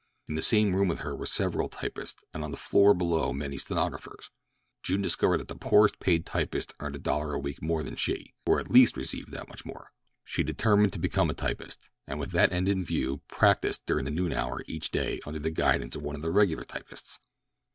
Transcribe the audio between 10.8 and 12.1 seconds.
to become a typist,